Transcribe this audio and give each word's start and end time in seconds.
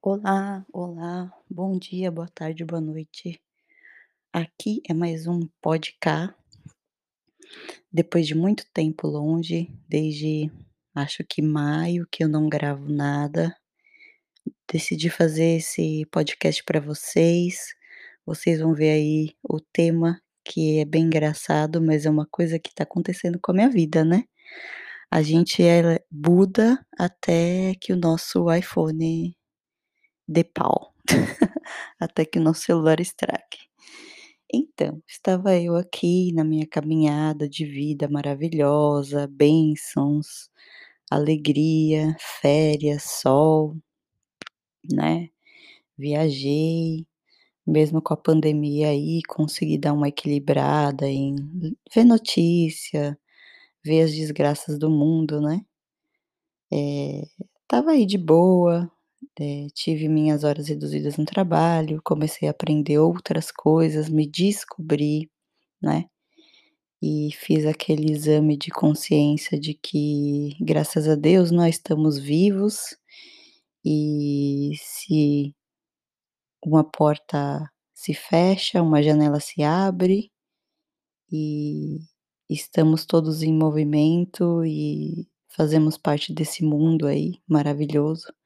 Olá, 0.00 0.64
olá, 0.72 1.28
bom 1.50 1.76
dia, 1.76 2.08
boa 2.08 2.28
tarde, 2.32 2.64
boa 2.64 2.80
noite. 2.80 3.42
Aqui 4.32 4.80
é 4.88 4.94
mais 4.94 5.26
um 5.26 5.40
podcast. 5.60 6.32
Depois 7.92 8.24
de 8.24 8.32
muito 8.32 8.64
tempo 8.72 9.08
longe, 9.08 9.68
desde 9.88 10.52
acho 10.94 11.24
que 11.28 11.42
maio 11.42 12.06
que 12.12 12.22
eu 12.22 12.28
não 12.28 12.48
gravo 12.48 12.88
nada, 12.88 13.52
decidi 14.72 15.10
fazer 15.10 15.56
esse 15.56 16.06
podcast 16.12 16.62
para 16.62 16.78
vocês. 16.78 17.74
Vocês 18.24 18.60
vão 18.60 18.74
ver 18.74 18.90
aí 18.90 19.36
o 19.42 19.58
tema, 19.60 20.22
que 20.44 20.78
é 20.78 20.84
bem 20.84 21.06
engraçado, 21.06 21.82
mas 21.82 22.06
é 22.06 22.10
uma 22.10 22.26
coisa 22.30 22.56
que 22.56 22.72
tá 22.72 22.84
acontecendo 22.84 23.40
com 23.42 23.50
a 23.50 23.54
minha 23.54 23.68
vida, 23.68 24.04
né. 24.04 24.22
A 25.10 25.22
gente 25.22 25.60
é 25.62 26.04
Buda 26.08 26.86
até 26.96 27.74
que 27.80 27.92
o 27.92 27.96
nosso 27.96 28.52
iPhone 28.52 29.37
dê 30.28 30.44
pau, 30.44 30.94
até 32.00 32.24
que 32.26 32.38
o 32.38 32.42
nosso 32.42 32.62
celular 32.62 33.00
estrague. 33.00 33.58
Então, 34.52 35.02
estava 35.08 35.56
eu 35.58 35.76
aqui 35.76 36.32
na 36.34 36.44
minha 36.44 36.66
caminhada 36.66 37.48
de 37.48 37.64
vida 37.66 38.08
maravilhosa, 38.08 39.26
bênçãos, 39.28 40.50
alegria, 41.10 42.16
férias, 42.42 43.04
sol, 43.04 43.76
né. 44.92 45.28
Viajei, 45.98 47.06
mesmo 47.66 48.02
com 48.02 48.14
a 48.14 48.16
pandemia 48.18 48.88
aí, 48.90 49.22
consegui 49.28 49.78
dar 49.78 49.94
uma 49.94 50.08
equilibrada 50.08 51.08
em 51.08 51.36
ver 51.94 52.04
notícia, 52.04 53.18
ver 53.84 54.02
as 54.04 54.12
desgraças 54.14 54.78
do 54.78 54.90
mundo, 54.90 55.40
né. 55.42 55.62
Eh, 56.70 57.22
estava 57.62 57.92
aí 57.92 58.04
de 58.06 58.18
boa, 58.18 58.90
eh, 59.40 59.68
tive 59.74 60.08
minhas 60.08 60.44
horas 60.44 60.68
reduzidas 60.68 61.16
no 61.16 61.24
trabalho, 61.24 62.00
comecei 62.04 62.48
a 62.48 62.52
aprender 62.52 62.98
outras 62.98 63.50
coisas, 63.52 64.08
me 64.08 64.26
descobri, 64.26 65.30
né. 65.82 66.06
E 67.02 67.30
fiz 67.34 67.66
aquele 67.66 68.12
exame 68.12 68.56
de 68.56 68.70
consciência 68.70 69.58
de 69.60 69.74
que, 69.74 70.56
graças 70.60 71.08
a 71.08 71.14
Deus, 71.16 71.50
nós 71.52 71.76
estamos 71.76 72.18
vivos, 72.18 72.96
e 73.84 74.72
se 74.76 75.54
uma 76.64 76.84
porta 76.84 77.70
se 77.94 78.14
fecha, 78.14 78.82
uma 78.82 79.02
janela 79.02 79.40
se 79.40 79.62
abre, 79.62 80.30
e 81.30 81.98
estamos 82.48 83.04
todos 83.06 83.42
em 83.42 83.52
movimento 83.52 84.64
e 84.64 85.28
fazemos 85.48 85.98
parte 85.98 86.32
desse 86.32 86.64
mundo 86.64 87.06
aí 87.06 87.40
maravilhoso. 87.48 88.37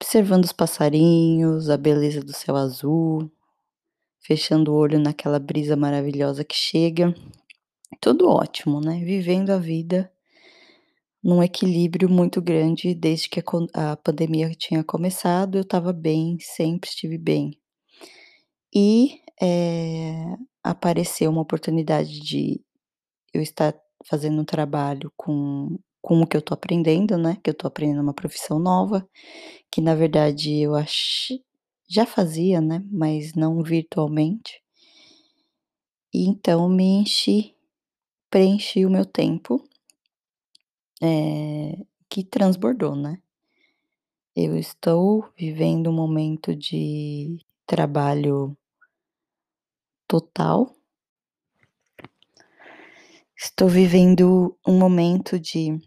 Observando 0.00 0.44
os 0.44 0.52
passarinhos, 0.52 1.68
a 1.68 1.76
beleza 1.76 2.20
do 2.22 2.32
céu 2.32 2.54
azul, 2.54 3.28
fechando 4.20 4.72
o 4.72 4.76
olho 4.76 4.98
naquela 4.98 5.40
brisa 5.40 5.76
maravilhosa 5.76 6.44
que 6.44 6.54
chega, 6.54 7.12
tudo 8.00 8.28
ótimo, 8.28 8.80
né, 8.80 9.04
vivendo 9.04 9.50
a 9.50 9.58
vida 9.58 10.12
num 11.22 11.42
equilíbrio 11.42 12.08
muito 12.08 12.40
grande 12.40 12.94
desde 12.94 13.28
que 13.28 13.42
a 13.74 13.96
pandemia 13.96 14.50
tinha 14.54 14.84
começado, 14.84 15.58
eu 15.58 15.62
estava 15.62 15.92
bem, 15.92 16.38
sempre 16.40 16.88
estive 16.88 17.18
bem. 17.18 17.58
E, 18.74 19.20
eh, 19.42 20.36
apareceu 20.62 21.30
uma 21.30 21.40
oportunidade 21.40 22.20
de 22.20 22.60
eu 23.34 23.42
estar 23.42 23.74
fazendo 24.06 24.40
um 24.40 24.44
trabalho 24.44 25.12
com 25.16 25.78
com 26.08 26.22
o 26.22 26.26
que 26.26 26.38
eu 26.38 26.40
tô 26.40 26.54
aprendendo, 26.54 27.18
né, 27.18 27.36
que 27.44 27.50
eu 27.50 27.54
tô 27.54 27.66
aprendendo 27.66 28.00
uma 28.00 28.14
profissão 28.14 28.58
nova, 28.58 29.06
que 29.70 29.82
na 29.82 29.94
verdade 29.94 30.54
eu 30.58 30.74
ach 30.74 31.28
já 31.86 32.06
fazia, 32.06 32.62
né, 32.62 32.82
mas 32.90 33.34
não 33.34 33.62
virtualmente. 33.62 34.62
E 36.14 36.26
então 36.26 36.66
me 36.66 37.02
enchi, 37.02 37.54
preenchi 38.30 38.86
o 38.86 38.90
meu 38.90 39.04
tempo, 39.04 39.62
eh, 41.02 41.76
que 42.08 42.24
transbordou, 42.24 42.96
né. 42.96 43.20
Eu 44.34 44.56
estou 44.56 45.28
vivendo 45.36 45.90
um 45.90 45.92
momento 45.92 46.56
de 46.56 47.36
trabalho 47.66 48.56
total. 50.08 50.74
Estou 53.36 53.68
vivendo 53.68 54.56
um 54.66 54.78
momento 54.78 55.38
de 55.38 55.78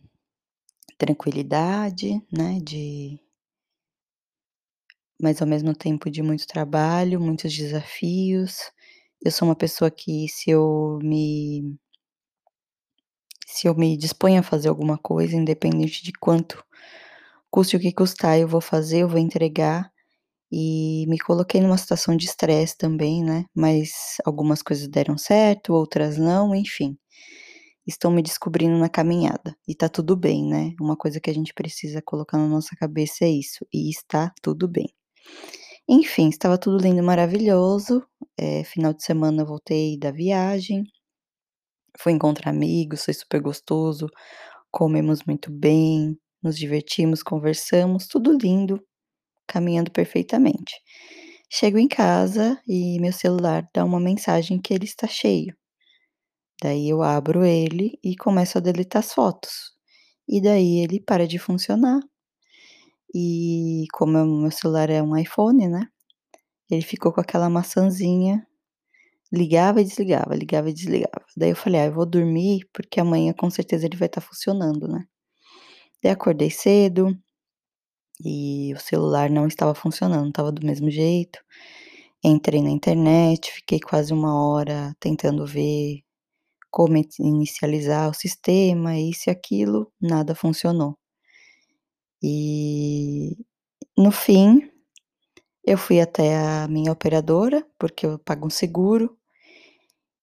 tranquilidade, 1.01 2.21
né, 2.31 2.59
de 2.61 3.19
mas 5.19 5.41
ao 5.41 5.47
mesmo 5.47 5.73
tempo 5.75 6.09
de 6.09 6.21
muito 6.23 6.47
trabalho, 6.47 7.19
muitos 7.19 7.55
desafios. 7.55 8.71
Eu 9.23 9.31
sou 9.31 9.47
uma 9.47 9.55
pessoa 9.55 9.91
que 9.91 10.27
se 10.29 10.49
eu 10.49 10.99
me 11.03 11.77
se 13.47 13.67
eu 13.67 13.75
me 13.75 13.95
disponho 13.97 14.39
a 14.39 14.43
fazer 14.43 14.69
alguma 14.69 14.97
coisa, 14.97 15.35
independente 15.35 16.03
de 16.03 16.11
quanto 16.13 16.63
custe 17.51 17.75
o 17.77 17.79
que 17.79 17.93
custar, 17.93 18.39
eu 18.39 18.47
vou 18.47 18.61
fazer, 18.61 18.99
eu 19.01 19.09
vou 19.09 19.19
entregar, 19.19 19.91
e 20.51 21.05
me 21.09 21.19
coloquei 21.19 21.61
numa 21.61 21.77
situação 21.77 22.17
de 22.17 22.25
estresse 22.27 22.77
também, 22.77 23.23
né, 23.23 23.45
mas 23.55 24.17
algumas 24.25 24.61
coisas 24.63 24.87
deram 24.89 25.17
certo, 25.17 25.73
outras 25.73 26.17
não, 26.17 26.55
enfim. 26.55 26.97
Estou 27.91 28.09
me 28.09 28.21
descobrindo 28.23 28.77
na 28.77 28.87
caminhada, 28.89 29.53
e 29.67 29.75
tá 29.75 29.89
tudo 29.89 30.15
bem, 30.15 30.45
né, 30.47 30.73
uma 30.79 30.95
coisa 30.95 31.19
que 31.19 31.29
a 31.29 31.33
gente 31.33 31.53
precisa 31.53 32.01
colocar 32.01 32.37
na 32.37 32.47
nossa 32.47 32.73
cabeça 32.77 33.25
é 33.25 33.29
isso, 33.29 33.65
e 33.73 33.89
está 33.89 34.33
tudo 34.41 34.65
bem. 34.67 34.87
Enfim, 35.87 36.29
estava 36.29 36.57
tudo 36.57 36.77
lindo 36.81 37.03
maravilhoso, 37.03 38.03
eh, 38.37 38.63
final 38.63 38.93
de 38.93 39.03
semana 39.03 39.43
voltei 39.45 39.97
da 39.99 40.11
viagem, 40.11 40.83
fui 41.99 42.13
encontrar 42.13 42.51
amigos, 42.51 43.05
foi 43.05 43.13
super 43.13 43.41
gostoso, 43.41 44.07
comemos 44.71 45.23
muito 45.25 45.51
bem, 45.51 46.17
nos 46.43 46.57
divertimos, 46.57 47.23
conversamos, 47.23 48.07
tudo 48.07 48.37
lindo, 48.37 48.81
caminhando 49.47 49.91
perfeitamente. 49.91 50.75
Chego 51.51 51.77
em 51.79 51.87
casa 51.87 52.59
e 52.67 52.99
meu 53.01 53.13
celular 53.13 53.69
dá 53.75 53.85
uma 53.85 53.99
mensagem 53.99 54.61
que 54.61 54.73
ele 54.73 54.85
está 54.85 55.07
cheio. 55.07 55.55
Daí 56.61 56.89
eu 56.89 57.01
abro 57.01 57.43
ele 57.43 57.97
e 58.03 58.15
começo 58.15 58.57
a 58.57 58.61
deletar 58.61 58.99
as 59.01 59.13
fotos, 59.13 59.73
e 60.29 60.41
daí 60.41 60.79
ele 60.83 60.99
para 61.01 61.27
de 61.27 61.39
funcionar. 61.39 62.01
E 63.13 63.85
como 63.93 64.17
o 64.19 64.41
meu 64.41 64.51
celular 64.51 64.89
é 64.89 65.01
um 65.01 65.17
iPhone, 65.17 65.67
né, 65.67 65.87
ele 66.71 66.81
ficou 66.83 67.13
com 67.13 67.21
aquela 67.21 67.49
maçãzinha, 67.49 68.45
ligava 69.33 69.81
e 69.81 69.85
desligava, 69.85 70.35
ligava 70.35 70.69
e 70.71 70.73
desligava. 70.73 71.25
Daí 71.37 71.51
eu 71.51 71.57
falei: 71.57 71.81
"Ah, 71.81 71.85
eu 71.87 71.93
vou 71.93 72.05
dormir, 72.07 72.67
porque 72.73 72.99
amanhã 73.01 73.33
com 73.33 73.49
certeza 73.51 73.85
ele 73.87 73.97
vai 73.97 74.07
estar 74.07 74.21
funcionando, 74.21 74.87
né". 74.87 75.05
Daí 76.03 76.11
acordei 76.13 76.51
cedo, 76.51 77.17
e 78.25 78.73
o 78.75 78.79
celular 78.79 79.29
não 79.31 79.47
estava 79.47 79.75
funcionando, 79.75 80.29
estava 80.29 80.51
do 80.51 80.65
mesmo 80.67 80.89
jeito. 80.91 81.39
Entrei 82.23 82.61
na 82.63 82.69
internet, 82.71 83.51
fiquei 83.53 83.79
quase 83.81 84.13
1 84.13 84.35
hora 84.35 84.95
tentando 84.99 85.45
ver 85.47 86.01
como 86.71 86.97
inicializar 87.19 88.09
o 88.09 88.13
sistema, 88.15 88.97
isso 88.99 89.29
e 89.29 89.31
aquilo, 89.31 89.91
nada 90.01 90.35
funcionou. 90.35 90.97
E 92.23 93.35
no 93.97 94.11
fim, 94.11 94.69
eu 95.65 95.77
fui 95.77 96.01
até 96.01 96.37
a 96.37 96.67
minha 96.67 96.91
operadora, 96.91 97.65
porque 97.79 98.05
eu 98.05 98.19
pago 98.19 98.47
um 98.47 98.49
seguro. 98.49 99.17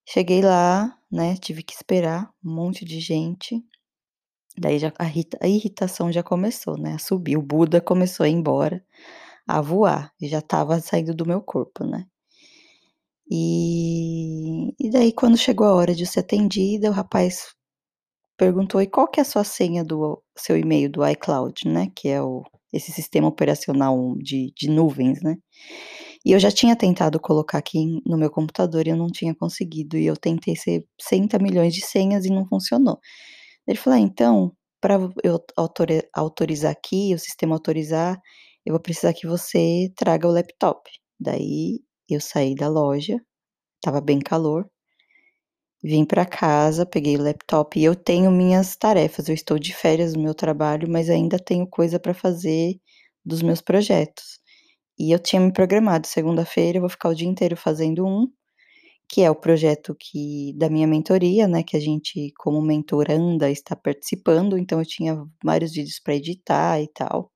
Cheguei 0.06 0.40
lá, 0.42 0.96
né, 1.10 1.36
tive 1.36 1.62
que 1.62 1.74
esperar, 1.74 2.30
um 2.44 2.50
monte 2.54 2.84
de 2.84 3.00
gente. 3.00 3.62
Daí 4.58 4.78
já 4.78 4.92
a 4.98 5.06
irrita 5.06 5.38
a 5.42 5.48
irritação 5.48 6.12
já 6.12 6.22
começou, 6.22 6.78
né, 6.78 6.94
a 6.94 6.98
subir, 6.98 7.36
o 7.38 7.42
Buda 7.42 7.80
começou 7.80 8.24
a 8.24 8.28
ir 8.28 8.32
embora, 8.32 8.84
a 9.48 9.60
voar, 9.62 10.12
e 10.20 10.28
já 10.28 10.40
estava 10.40 10.80
saindo 10.80 11.14
do 11.14 11.26
meu 11.26 11.42
corpo, 11.42 11.84
né. 11.84 12.06
E 13.30 14.72
e 14.80 14.90
daí 14.90 15.12
quando 15.12 15.36
chegou 15.36 15.66
a 15.66 15.74
hora 15.74 15.94
de 15.94 16.06
ser 16.06 16.20
atendida, 16.20 16.90
o 16.90 16.92
rapaz 16.92 17.46
perguntou: 18.38 18.80
"E 18.82 18.86
qual 18.88 19.08
que 19.08 19.20
é 19.20 19.22
a 19.22 19.26
sua 19.26 19.44
senha 19.44 19.84
do 19.84 20.22
seu 20.38 20.56
e-mail 20.58 20.90
do 20.90 21.06
iCloud?", 21.08 21.68
né, 21.68 21.88
que 21.96 22.08
é 22.08 22.22
o 22.22 22.44
esse 22.72 22.92
sistema 22.92 23.28
operacional 23.28 24.14
de 24.18 24.52
de 24.56 24.70
nuvens, 24.70 25.22
né. 25.22 25.36
E 26.24 26.32
eu 26.32 26.40
já 26.40 26.50
tinha 26.52 26.76
tentado 26.76 27.20
colocar 27.20 27.58
aqui 27.58 28.00
no 28.06 28.18
meu 28.18 28.30
computador 28.30 28.86
e 28.86 28.90
eu 28.90 28.96
não 28.96 29.08
tinha 29.08 29.34
conseguido, 29.34 29.98
e 29.98 30.06
eu 30.06 30.16
tentei 30.16 30.54
60 30.56 31.38
milhões 31.40 31.74
de 31.74 31.82
senhas 31.86 32.24
e 32.26 32.30
não 32.30 32.46
funcionou. 32.48 32.98
Ele 33.68 33.78
falou: 33.78 33.98
"Ah, 33.98 34.02
então, 34.02 34.52
pra 34.80 34.96
eu 35.24 35.40
autori 35.56 36.02
autorizar 36.14 36.72
aqui, 36.72 37.14
o 37.14 37.18
sistema 37.20 37.54
autorizar, 37.56 38.20
eu 38.66 38.72
vou 38.74 38.80
precisar 38.82 39.14
que 39.14 39.26
você 39.28 39.92
traga 39.96 40.28
o 40.28 40.32
laptop". 40.32 40.90
Daí 41.20 41.80
eu 42.14 42.20
saí 42.20 42.54
da 42.54 42.68
loja, 42.68 43.20
estava 43.80 44.00
bem 44.00 44.20
calor, 44.20 44.68
vim 45.82 46.04
pra 46.04 46.24
casa, 46.26 46.84
peguei 46.86 47.16
o 47.16 47.22
laptop 47.22 47.78
e 47.78 47.84
eu 47.84 47.94
tenho 47.94 48.30
minhas 48.30 48.76
tarefas, 48.76 49.28
eu 49.28 49.34
estou 49.34 49.58
de 49.58 49.74
férias 49.74 50.12
do 50.14 50.20
meu 50.20 50.34
trabalho, 50.34 50.88
mas 50.90 51.08
ainda 51.10 51.38
tenho 51.38 51.66
coisa 51.66 51.98
pra 52.00 52.14
fazer 52.14 52.74
dos 53.24 53.42
meus 53.42 53.60
projetos. 53.60 54.38
E 54.98 55.12
eu 55.12 55.18
tinha 55.20 55.40
me 55.42 55.52
programado, 55.52 56.06
segunda-feira 56.06 56.78
eu 56.78 56.82
vou 56.82 56.90
ficar 56.90 57.10
o 57.10 57.14
dia 57.14 57.28
inteiro 57.28 57.56
fazendo 57.56 58.06
um, 58.06 58.28
que 59.08 59.22
é 59.22 59.30
o 59.30 59.36
projeto 59.36 59.96
que 59.98 60.54
da 60.56 60.70
minha 60.70 60.86
mentoria, 60.86 61.48
né, 61.48 61.62
que 61.64 61.76
a 61.76 61.80
gente 61.80 62.32
como 62.38 62.62
mentoranda 62.62 63.50
está 63.50 63.76
participando, 63.76 64.58
então 64.58 64.80
eu 64.80 64.86
tinha 64.86 65.24
vários 65.44 65.72
vídeos 65.74 66.00
para 66.00 66.16
editar 66.16 66.80
e 66.82 66.88
tal. 66.88 67.32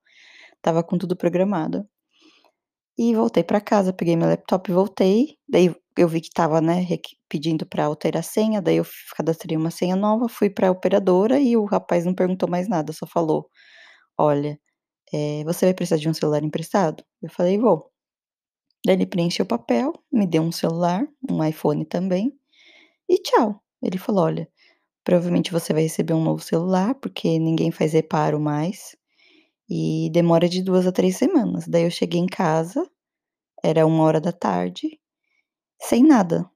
Tava 0.62 0.82
com 0.84 0.98
tudo 0.98 1.16
programado. 1.16 1.86
E 2.98 3.14
voltei 3.14 3.42
para 3.42 3.60
casa, 3.60 3.92
peguei 3.92 4.16
meu 4.16 4.28
laptop 4.28 4.70
e 4.70 4.74
voltei, 4.74 5.38
daí 5.48 5.74
eu 5.96 6.08
vi 6.08 6.20
que 6.20 6.28
estava, 6.28 6.60
né, 6.60 6.86
pedindo 7.28 7.64
para 7.66 7.84
alterar 7.86 8.20
a 8.20 8.22
senha, 8.22 8.60
daí 8.60 8.76
eu 8.76 8.84
cadastrei 9.16 9.56
uma 9.56 9.70
senha 9.70 9.96
nova, 9.96 10.28
fui 10.28 10.50
para 10.50 10.68
a 10.68 10.70
operadora 10.70 11.38
e 11.40 11.56
o 11.56 11.64
rapaz 11.64 12.04
não 12.04 12.14
perguntou 12.14 12.48
mais 12.48 12.68
nada, 12.68 12.92
só 12.92 13.06
falou: 13.06 13.48
"Olha, 14.18 14.58
eh, 15.14 15.44
você 15.44 15.66
vai 15.66 15.74
precisar 15.74 15.98
de 16.00 16.08
um 16.08 16.14
celular 16.14 16.42
emprestado?" 16.44 17.04
Eu 17.22 17.30
falei: 17.30 17.58
"Vou". 17.58 17.90
Daí 18.86 18.96
ele 18.96 19.06
preencheu 19.06 19.44
o 19.44 19.48
papel, 19.48 19.92
me 20.12 20.26
deu 20.26 20.42
um 20.42 20.52
celular, 20.52 21.06
um 21.30 21.44
iPhone 21.44 21.84
também, 21.86 22.32
e 23.08 23.18
tchau. 23.22 23.62
Ele 23.82 23.98
falou: 23.98 24.24
"Olha, 24.26 24.48
provavelmente 25.04 25.52
você 25.52 25.72
vai 25.74 25.82
receber 25.84 26.14
um 26.14 26.24
novo 26.24 26.42
celular, 26.42 26.94
porque 26.96 27.38
ninguém 27.40 27.70
faz 27.72 27.92
reparo 27.94 28.40
mais, 28.40 28.96
e 30.06 30.10
demora 30.12 30.48
de 30.48 30.62
2 30.62 30.86
a 30.86 30.92
3 30.92 31.16
semanas". 31.18 31.66
Daí 31.68 31.84
eu 31.84 31.90
cheguei 31.92 32.20
em 32.20 32.26
casa, 32.26 32.86
era 33.64 33.86
13h, 33.86 35.00
sem 35.82 36.04
nada. 36.04 36.50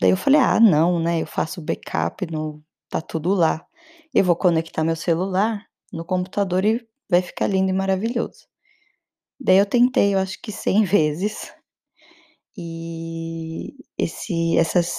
Daí 0.00 0.10
eu 0.12 0.16
falei: 0.18 0.40
"Ah, 0.40 0.60
não, 0.60 1.00
né, 1.00 1.22
eu 1.22 1.26
faço 1.28 1.62
backup 1.62 2.26
no 2.32 2.62
tá 2.90 3.00
tudo 3.02 3.34
lá. 3.34 3.66
Eu 4.14 4.24
vou 4.24 4.36
conectar 4.36 4.84
meu 4.84 4.96
celular 4.96 5.66
no 5.92 6.04
computador 6.04 6.64
e 6.66 6.86
vai 7.10 7.22
ficar 7.22 7.46
lindo 7.48 7.70
e 7.70 7.74
maravilhoso". 7.74 8.46
Daí 9.40 9.58
eu 9.58 9.66
tentei, 9.66 10.14
eu 10.14 10.18
acho 10.18 10.40
que 10.42 10.50
100 10.52 10.82
vezes, 10.84 11.52
e 12.56 13.74
esse 13.98 14.56
essas 14.58 14.94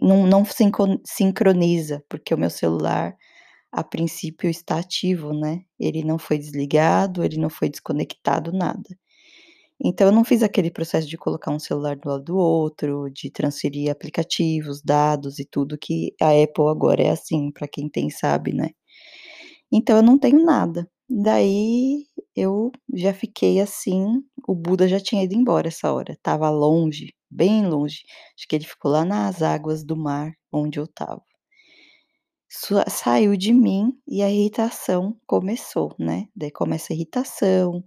não 0.00 0.26
não 0.26 0.44
sincro 0.44 1.00
sincroniza, 1.04 2.02
porque 2.08 2.32
o 2.34 2.38
meu 2.38 2.50
celular, 2.50 3.16
a 3.74 3.84
princípio 3.84 4.48
está 4.50 4.78
ativo, 4.78 5.32
né, 5.34 5.62
ele 5.78 6.04
não 6.04 6.18
foi 6.18 6.38
desligado, 6.38 7.24
ele 7.24 7.38
não 7.38 7.50
foi 7.50 7.68
desconectado, 7.70 8.52
nada. 8.52 8.96
Então 9.84 10.06
eu 10.08 10.12
não 10.12 10.24
fiz 10.24 10.42
aquele 10.42 10.70
processo 10.70 11.08
de 11.08 11.18
colocar 11.18 11.50
um 11.52 11.58
celular 11.58 11.96
do 11.96 12.08
lado 12.08 12.24
do 12.24 12.36
outro, 12.38 13.10
de 13.10 13.30
transferir 13.30 13.90
aplicativos, 13.90 14.82
dados 14.82 15.38
e 15.38 15.44
tudo 15.44 15.78
que 15.78 16.14
a 16.20 16.30
Apple 16.30 16.68
agora 16.70 17.02
é 17.02 17.10
assim, 17.10 17.50
para 17.52 17.68
quem 17.68 17.88
tem 17.88 18.10
sabe, 18.10 18.52
né. 18.54 18.70
Então 19.72 19.96
eu 19.96 20.02
não 20.02 20.18
tenho 20.18 20.44
nada. 20.44 20.88
Daí 21.08 22.06
eu 22.36 22.72
já 22.94 23.12
fiquei 23.14 23.60
assim, 23.60 24.22
o 24.48 24.54
Buda 24.54 24.88
já 24.88 24.98
tinha 25.00 25.22
ido 25.24 25.34
embora 25.34 25.68
essa 25.68 25.92
hora, 25.92 26.12
estava 26.14 26.48
longe, 26.50 27.14
bem 27.30 27.66
longe, 27.68 28.04
acho 28.36 28.48
que 28.48 28.56
ele 28.56 28.64
ficou 28.64 28.90
lá 28.90 29.04
nas 29.04 29.42
águas 29.42 29.84
do 29.84 29.96
mar 29.96 30.32
onde 30.52 30.78
eu 30.80 30.84
estava. 30.84 31.22
Saiu 32.88 33.36
de 33.36 33.52
mim 33.52 33.98
e 34.06 34.22
a 34.22 34.30
irritação 34.30 35.18
começou, 35.26 35.94
né, 35.98 36.28
daí 36.36 36.52
começa 36.52 36.92
a 36.92 36.94
irritação, 36.96 37.82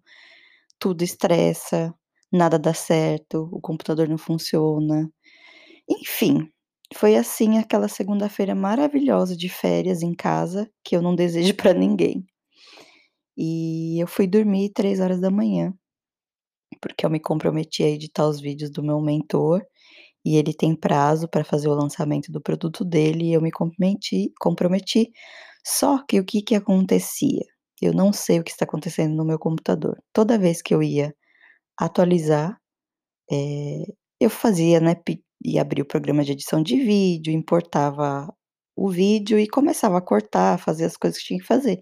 tudo 0.80 1.04
estressa, 1.04 1.94
nada 2.32 2.60
dá 2.60 2.74
certo, 2.74 3.50
o 3.52 3.62
computador 3.62 4.10
não 4.10 4.18
funciona. 4.18 5.10
Enfim, 5.90 6.52
foi 6.96 7.16
assim 7.18 7.58
aquela 7.60 7.88
segunda-feira 7.88 8.56
maravilhosa 8.56 9.38
de 9.38 9.50
férias 9.50 10.02
em 10.04 10.14
casa, 10.16 10.70
que 10.84 10.96
eu 10.96 11.02
não 11.02 11.16
desejo 11.16 11.56
para 11.56 11.74
ninguém. 11.74 12.26
E 13.38 14.02
eu 14.02 14.08
fui 14.08 14.28
dormir 14.28 14.72
3h, 14.74 15.74
porque 16.82 17.06
eu 17.06 17.10
me 17.10 17.20
comprometi 17.20 17.84
a 17.84 17.90
editar 17.90 18.28
os 18.28 18.40
vídeos 18.42 18.72
do 18.72 18.84
meu 18.84 19.00
mentor, 19.02 19.66
e 20.34 20.38
ele 20.38 20.54
tem 20.54 20.76
prazo 20.76 21.28
para 21.30 21.44
fazer 21.46 21.70
o 21.70 21.76
lançamento 21.76 22.32
do 22.32 22.42
produto 22.42 22.86
dele 22.86 23.26
e 23.30 23.34
eu 23.34 23.42
me 23.42 23.52
comprometi 23.52 24.32
comprometi, 24.40 25.12
só 25.66 26.04
que 26.08 26.20
o 26.20 26.26
que 26.26 26.42
que 26.42 26.56
acontecia? 26.56 27.44
Eu 27.82 27.94
não 27.94 28.14
sei 28.14 28.40
o 28.40 28.44
que 28.44 28.52
está 28.52 28.66
acontecendo 28.66 29.16
no 29.16 29.26
meu 29.26 29.40
computador, 29.40 29.98
toda 30.14 30.38
vez 30.40 30.62
que 30.62 30.74
eu 30.76 30.84
ia 30.84 31.14
atualizar, 31.80 32.58
eh, 33.32 33.86
eu 34.20 34.30
fazia, 34.30 34.80
né, 34.80 34.96
pe 34.96 35.22
ia 35.46 35.62
abrir 35.62 35.82
o 35.84 35.86
programa 35.88 36.24
de 36.26 36.32
edição 36.34 36.64
de 36.64 36.78
vídeo, 36.78 37.32
importava 37.34 38.34
o 38.76 38.90
vídeo 38.90 39.40
e 39.40 39.48
começava 39.48 39.98
a 40.00 40.02
cortar, 40.02 40.58
fazer 40.60 40.86
as 40.86 40.98
coisas 40.98 41.20
que 41.20 41.26
tinha 41.28 41.40
que 41.40 41.46
fazer. 41.48 41.80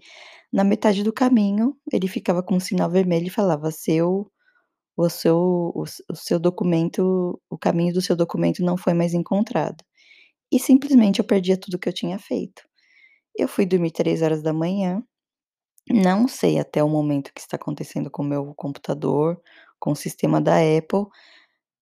Na 0.54 0.64
metade 0.66 1.04
do 1.04 1.14
caminho, 1.14 1.76
ele 1.94 2.08
ficava 2.08 2.44
com 2.44 2.56
um 2.58 2.60
sinal 2.62 2.90
vermelho 2.92 3.28
e 3.28 3.30
falava: 3.32 3.72
"Seu 3.72 4.30
o 4.98 5.10
seu 5.10 5.38
o 5.76 5.84
o 6.12 6.16
seu 6.16 6.40
documento 6.40 7.40
o 7.50 7.58
caminho 7.58 7.94
do 7.94 8.02
seu 8.02 8.16
documento 8.16 8.64
não 8.64 8.78
foi 8.78 8.94
mais 8.94 9.14
encontrado". 9.14 9.84
E 10.52 10.60
simplesmente 10.60 11.20
eu 11.20 11.26
perdia 11.26 11.58
tudo 11.60 11.80
que 11.80 11.90
eu 11.90 11.94
tinha 11.94 12.20
feito. 12.20 12.64
Eu 13.38 13.48
fui 13.50 13.66
dormir 13.66 13.92
3h, 13.92 15.04
não 15.92 16.28
sei 16.28 16.60
até 16.60 16.84
o 16.84 16.90
momento 16.90 17.30
o 17.30 17.34
que 17.34 17.42
está 17.42 17.58
acontecendo 17.58 18.12
com 18.12 18.24
o 18.24 18.28
meu 18.28 18.54
computador, 18.56 19.42
com 19.80 19.92
o 19.94 19.96
sistema 19.98 20.42
da 20.42 20.58
Apple, 20.60 21.06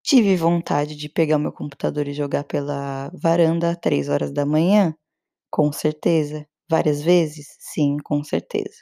tive 0.04 0.36
vontade 0.36 0.96
de 0.96 1.08
pegar 1.10 1.36
o 1.38 1.40
meu 1.40 1.52
computador 1.52 2.08
e 2.08 2.14
jogar 2.14 2.44
pela 2.44 3.10
varanda 3.14 3.76
3h, 3.76 4.94
com 5.50 5.72
certeza. 5.72 6.46
Várias 6.70 7.02
vezes? 7.02 7.48
Sim, 7.60 7.98
com 8.04 8.24
certeza. 8.24 8.76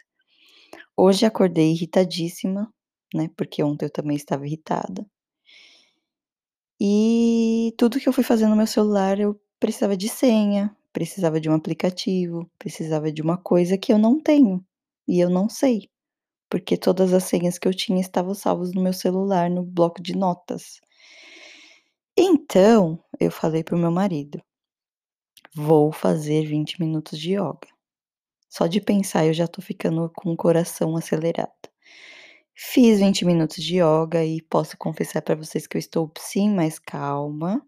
Hoje 0.97 1.27
acordei 1.27 1.73
irritadíssima, 1.73 2.73
né, 3.15 3.29
porque 3.37 3.63
ontem 3.63 3.87
eu 3.87 3.91
também 3.91 4.17
estava 4.17 4.47
irritada. 4.47 5.07
E 6.83 7.75
tudo 7.77 8.01
que 8.01 8.09
eu 8.09 8.13
fui 8.13 8.25
fazer 8.25 8.47
no 8.47 8.57
meu 8.57 8.67
celular 8.67 9.19
eu 9.21 9.39
precisava 9.59 9.97
de 9.97 10.09
senha, 10.09 10.75
precisava 10.93 11.39
de 11.41 11.49
um 11.51 11.53
aplicativo, 11.55 12.51
precisava 12.59 13.13
de 13.13 13.21
uma 13.21 13.37
coisa 13.37 13.77
que 13.77 13.93
eu 13.93 13.99
não 13.99 14.19
tenho, 14.21 14.65
e 15.07 15.21
eu 15.21 15.29
não 15.29 15.47
sei, 15.49 15.89
porque 16.51 16.77
todas 16.77 17.13
as 17.15 17.25
senhas 17.25 17.59
que 17.59 17.69
eu 17.69 17.75
tinha 17.75 18.01
estavam 18.01 18.35
salvos 18.35 18.75
no 18.75 18.83
meu 18.83 18.93
celular, 18.95 19.51
no 19.51 19.63
bloco 19.65 20.03
de 20.03 20.17
notas. 20.17 20.81
Então, 22.17 23.03
eu 23.19 23.31
falei 23.31 23.63
para 23.65 23.75
o 23.77 23.79
meu 23.79 23.91
marido: 23.91 24.41
"Vou 25.55 25.93
fazer 25.93 26.45
20 26.45 26.81
minutos 26.81 27.19
de 27.19 27.35
ioga". 27.35 27.69
Só 28.51 28.67
de 28.67 28.81
pensar 28.83 29.27
eu 29.27 29.35
já 29.35 29.47
estou 29.47 29.65
ficando 29.65 30.11
com 30.17 30.33
o 30.33 30.37
coração 30.37 30.97
acelerado. 30.97 31.70
Fiz 32.63 33.01
20 33.01 33.25
minutos 33.25 33.57
de 33.65 33.77
ioga 33.77 34.23
e 34.23 34.43
posso 34.43 34.77
confessar 34.77 35.23
para 35.23 35.35
vocês 35.35 35.67
que 35.67 35.77
eu 35.77 35.79
estou 35.79 36.13
sim 36.19 36.51
mais 36.51 36.79
calma, 36.79 37.63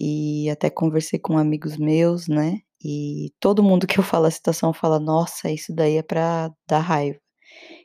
e 0.00 0.50
até 0.50 0.70
conversei 0.70 1.18
com 1.18 1.38
amigos 1.38 1.76
meus, 1.78 2.28
né, 2.28 2.60
e 2.84 3.32
todo 3.40 3.62
mundo 3.62 3.86
que 3.86 3.98
eu 4.00 4.04
falo 4.04 4.26
a 4.26 4.30
situação 4.32 4.72
fala: 4.72 5.00
"Nossa, 5.00 5.50
isso 5.50 5.74
daí 5.74 5.96
é 5.98 6.02
para 6.02 6.52
dar 6.68 6.80
raiva". 6.80 7.18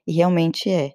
E 0.07 0.13
realmente 0.13 0.69
é, 0.69 0.93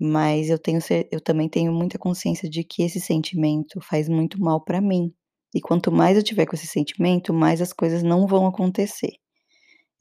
mas 0.00 0.50
eu 0.50 0.58
tenho 0.58 0.80
eu 1.12 1.20
também 1.20 1.48
tenho 1.48 1.72
muita 1.72 1.98
consciência 1.98 2.48
de 2.50 2.64
que 2.64 2.82
esse 2.84 3.00
sentimento 3.00 3.80
faz 3.82 4.08
muito 4.08 4.40
mal 4.40 4.62
para 4.64 4.80
mim, 4.80 5.12
e 5.54 5.60
quanto 5.60 5.92
mais 5.92 6.16
eu 6.16 6.24
tiver 6.24 6.46
com 6.46 6.56
esse 6.56 6.66
sentimento, 6.68 7.34
mais 7.34 7.60
as 7.62 7.72
coisas 7.72 8.02
não 8.04 8.26
vão 8.28 8.46
acontecer. 8.46 9.12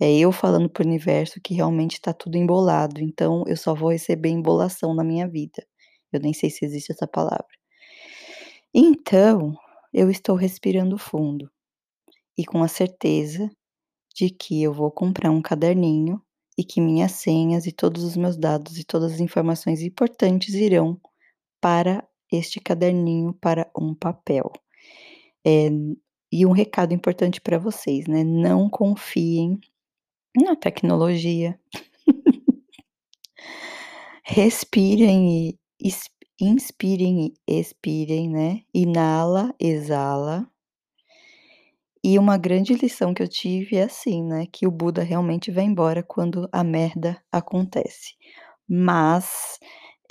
É 0.02 0.12
eu 0.18 0.32
falando 0.32 0.70
para 0.70 0.84
o 0.84 0.88
universo 0.88 1.40
que 1.42 1.54
realmente 1.54 1.94
está 1.94 2.14
tudo 2.14 2.36
embolado, 2.38 3.00
então 3.02 3.44
eu 3.48 3.56
só 3.56 3.74
vou 3.76 3.92
receber 3.92 4.30
embolação 4.30 4.94
na 4.94 5.04
minha 5.04 5.28
vida. 5.28 5.66
Eu 6.12 6.20
nem 6.20 6.34
sei 6.34 6.50
se 6.50 6.66
existe 6.66 6.92
essa 6.92 7.08
palavra. 7.08 7.48
Então, 8.76 9.56
eu 9.94 10.10
estou 10.10 10.36
respirando 10.36 10.98
fundo, 10.98 11.48
e 12.38 12.46
com 12.46 12.64
a 12.64 12.68
certeza 12.70 13.50
de 14.16 14.30
que 14.30 14.64
eu 14.64 14.74
vou 14.74 14.92
comprar 14.92 15.32
um 15.32 15.42
caderninho, 15.42 16.22
e 16.58 16.64
que 16.66 16.82
minhas 16.82 17.14
senhas 17.14 17.68
e 17.68 17.72
todos 17.74 18.04
os 18.04 18.18
meus 18.18 18.38
dados 18.38 18.78
e 18.80 18.84
todas 18.86 19.14
as 19.14 19.20
informações 19.22 19.82
importantes 19.82 20.54
irão 20.56 21.00
para 21.62 22.08
este 22.32 22.60
caderninho, 22.62 23.34
para 23.34 23.70
um 23.80 23.96
papel. 23.96 24.52
Eh, 25.46 25.70
e 26.32 26.46
um 26.46 26.52
recado 26.52 26.94
importante 26.94 27.42
para 27.42 27.60
vocês, 27.60 28.08
né, 28.08 28.24
não 28.24 28.70
confiem 28.70 29.60
na 30.36 30.56
tecnologia. 30.56 31.60
Respirem 34.26 35.50
e 35.82 35.94
inspirem 36.40 37.34
e 37.48 37.60
expirem, 37.60 38.30
né, 38.30 38.62
inala, 38.74 39.54
exala. 39.60 40.48
E 42.06 42.20
uma 42.20 42.38
grande 42.38 42.74
lição 42.74 43.14
que 43.14 43.24
eu 43.24 43.28
tive 43.30 43.78
é 43.78 43.84
assim, 43.84 44.22
né, 44.24 44.46
que 44.52 44.68
o 44.68 44.72
Buda 44.72 45.02
realmente 45.04 45.50
vai 45.52 45.64
embora 45.64 46.04
quando 46.04 46.50
a 46.52 46.62
merda 46.64 47.18
acontece. 47.32 48.14
Mas, 48.68 49.58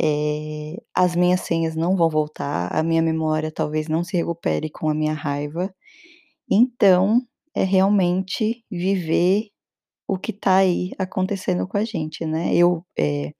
eh, 0.01 0.77
as 0.95 1.15
minhas 1.17 1.41
senhas 1.43 1.77
não 1.77 1.97
vão 1.97 2.09
voltar, 2.11 2.69
a 2.75 2.83
minha 2.83 3.03
memória 3.03 3.51
talvez 3.53 3.89
não 3.89 4.03
se 4.05 4.17
recupere 4.17 4.71
com 4.71 4.89
a 4.89 4.95
minha 4.95 5.13
raiva, 5.15 5.75
então 6.51 7.23
é 7.57 7.65
realmente 7.65 8.65
viver 8.71 9.49
o 10.15 10.19
que 10.19 10.33
está 10.33 10.57
aí 10.59 10.93
acontecendo 10.99 11.67
com 11.69 11.79
a 11.79 11.85
gente, 11.85 12.25
né. 12.27 12.55
Eu, 12.57 12.85
eh, 12.99 13.33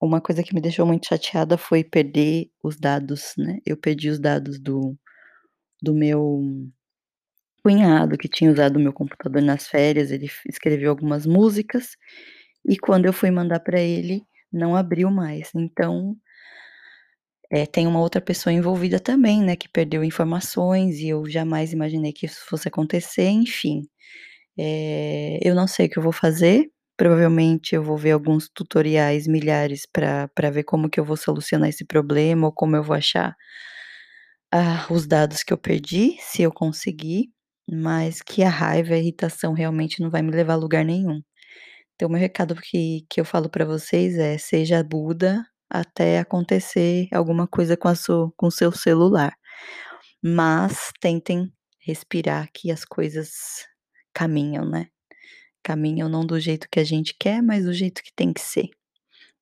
Uma 0.00 0.20
coisa 0.20 0.42
que 0.44 0.54
me 0.54 0.60
deixou 0.60 0.86
muito 0.86 1.08
chateada 1.08 1.58
foi 1.58 1.84
perder 1.84 2.50
os 2.62 2.76
dados, 2.78 3.34
né, 3.38 3.58
eu 3.66 3.76
perdi 3.76 4.10
os 4.10 4.18
dados 4.20 4.60
do 4.60 4.96
do 5.82 5.94
meu 5.94 6.42
cunhado, 7.64 8.16
que 8.18 8.28
tinha 8.28 8.50
usado 8.52 8.76
o 8.76 8.80
meu 8.80 8.92
computador 8.92 9.42
nas 9.42 9.66
férias, 9.68 10.10
ele 10.12 10.28
escreveu 10.48 10.90
algumas 10.90 11.26
músicas, 11.26 11.96
e 12.66 12.78
quando 12.78 13.06
eu 13.06 13.12
fui 13.12 13.30
mandar 13.30 13.60
pra 13.60 13.80
ele, 13.80 14.22
não 14.52 14.76
abriu 14.76 15.10
mais, 15.10 15.50
então 15.54 16.16
eh, 17.50 17.66
tem 17.66 17.86
uma 17.86 18.00
outra 18.00 18.20
pessoa 18.20 18.52
envolvida 18.52 18.98
também, 19.00 19.42
né, 19.42 19.56
que 19.56 19.68
perdeu 19.68 20.02
informações 20.04 20.98
e 20.98 21.08
eu 21.08 21.28
jamais 21.28 21.72
imaginei 21.72 22.12
que 22.12 22.26
isso 22.26 22.40
fosse 22.48 22.68
acontecer, 22.68 23.28
enfim. 23.28 23.82
Eh, 24.58 25.38
eu 25.42 25.54
não 25.54 25.66
sei 25.66 25.86
o 25.86 25.90
que 25.90 25.98
eu 25.98 26.02
vou 26.02 26.12
fazer, 26.12 26.66
provavelmente 26.96 27.74
eu 27.74 27.82
vou 27.82 27.96
ver 27.98 28.12
alguns 28.12 28.48
tutoriais, 28.54 29.26
milhares, 29.26 29.84
pra 29.92 30.28
ver 30.52 30.64
como 30.64 30.88
que 30.90 31.00
eu 31.00 31.04
vou 31.04 31.16
solucionar 31.16 31.68
esse 31.70 31.84
problema 31.84 32.46
ou 32.46 32.52
como 32.52 32.76
eu 32.76 32.82
vou 32.84 32.94
achar 32.96 33.34
ah, 34.52 34.86
os 34.90 35.06
dados 35.06 35.42
que 35.42 35.52
eu 35.52 35.58
perdi, 35.58 36.16
se 36.20 36.42
eu 36.42 36.52
conseguir, 36.52 37.28
mas 37.70 38.20
que 38.22 38.42
a 38.42 38.48
raiva 38.48 38.90
e 38.90 38.94
a 38.94 38.98
irritação 38.98 39.52
realmente 39.52 40.00
não 40.02 40.10
vai 40.10 40.22
me 40.22 40.30
levar 40.30 40.54
a 40.54 40.56
lugar 40.56 40.84
nenhum. 40.84 41.20
Então 41.96 42.08
meu 42.10 42.20
recado 42.20 42.54
que 42.56 43.06
que 43.10 43.20
eu 43.20 43.24
falo 43.26 43.50
pra 43.50 43.64
vocês 43.66 44.16
é: 44.18 44.38
"Seja 44.38 44.82
Buda 44.84 45.44
até 45.70 46.18
acontecer 46.20 47.08
alguma 47.12 47.48
coisa 47.48 47.76
com 47.76 47.88
a 47.88 47.94
su 47.96 48.32
com 48.36 48.50
seu 48.50 48.72
celular", 48.72 49.34
mas 50.22 50.92
tentem 51.00 51.52
respirar 51.86 52.48
que 52.54 52.70
as 52.72 52.84
coisas 52.84 53.30
caminham, 54.14 54.64
né, 54.68 54.88
caminham 55.64 56.08
não 56.08 56.26
do 56.26 56.40
jeito 56.40 56.68
que 56.70 56.80
a 56.80 56.84
gente 56.84 57.16
quer, 57.18 57.42
mas 57.42 57.64
do 57.66 57.72
jeito 57.74 58.02
que 58.02 58.12
tem 58.14 58.32
que 58.34 58.40
ser. 58.42 58.70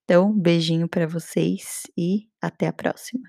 Então, 0.04 0.32
beijinho 0.38 0.88
pra 0.88 1.06
vocês 1.06 1.82
e 1.98 2.28
até 2.42 2.68
a 2.68 2.72
próxima. 2.74 3.22